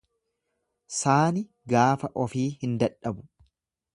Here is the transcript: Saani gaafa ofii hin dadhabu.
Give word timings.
Saani 0.99 1.43
gaafa 1.75 2.11
ofii 2.25 2.49
hin 2.65 2.75
dadhabu. 2.85 3.29